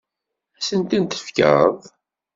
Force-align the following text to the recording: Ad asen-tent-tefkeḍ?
Ad 0.57 0.59
asen-tent-tefkeḍ? 0.63 1.73